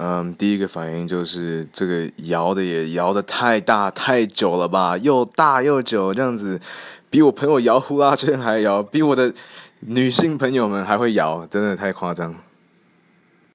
[0.00, 6.60] 嗯第一个反应就是这个摇的也摇的太大太久了吧又大又久这样子
[7.10, 9.32] 比我朋友摇呼啦圈还摇比我的
[9.80, 12.32] 女性朋友们还会摇真的太夸张